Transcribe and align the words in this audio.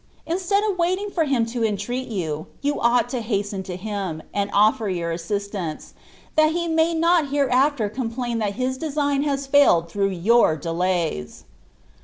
Instead 0.25 0.63
of 0.63 0.79
waiting 0.79 1.11
for 1.11 1.25
him 1.25 1.45
to 1.45 1.63
entreat 1.63 2.09
yOQ. 2.09 2.47
you 2.63 2.81
ought 2.81 3.07
to 3.07 3.21
haxten 3.21 3.61
to 3.63 3.75
him. 3.75 4.23
and 4.33 4.49
offer 4.51 4.89
your 4.89 5.11
assistance, 5.11 5.93
that 6.35 6.53
he 6.53 6.67
may 6.67 6.99
Hot 6.99 7.25
iiereafler 7.25 7.93
complain 7.93 8.39
that 8.39 8.53
his 8.55 8.79
design 8.79 9.21
has 9.21 9.45
failed 9.45 9.91
through 9.91 10.09
your 10.09 10.57
delays." 10.57 11.43